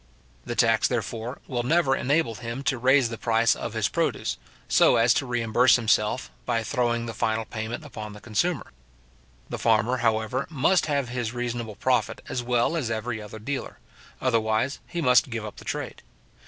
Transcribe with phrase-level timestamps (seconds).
[0.45, 4.95] The tax, therefore, will never enable him to raise the price of his produce, so
[4.95, 8.71] as to reimburse himself, by throwing the final payment upon the consumer.
[9.49, 13.77] The farmer, however, must have his reasonable profit as well as every other dealer,
[14.19, 16.01] otherwise he must give up the trade.